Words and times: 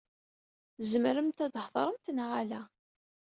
Tzemremt 0.77 1.39
ad 1.45 1.51
theḍṛemt 1.65 2.05
neɣ 2.15 2.29
ala? 2.41 2.61